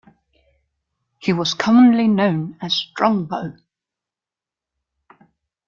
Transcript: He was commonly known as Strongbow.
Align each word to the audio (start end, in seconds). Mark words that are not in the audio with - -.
He 1.19 1.31
was 1.31 1.53
commonly 1.53 2.07
known 2.07 2.57
as 2.59 2.73
Strongbow. 2.73 3.55